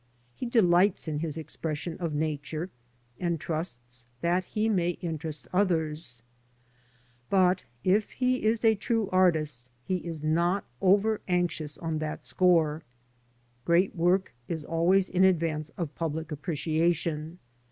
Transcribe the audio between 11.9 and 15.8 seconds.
that score. Great work is always in advance